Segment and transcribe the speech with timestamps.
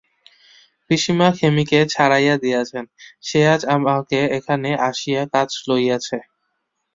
[0.89, 2.85] পিসিমা খেমিকে ছাড়াইয়া দিয়াছেন,
[3.23, 3.99] সে আজ আমার
[4.37, 6.17] এখানে আসিয়া কাজ লইয়াছে।